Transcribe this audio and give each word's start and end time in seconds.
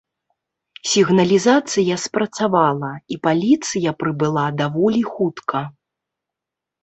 Сігналізацыя 0.91 1.97
спрацавала, 2.05 2.89
і 3.15 3.19
паліцыя 3.27 3.89
прыбыла 4.01 4.45
даволі 4.61 5.01
хутка. 5.11 5.59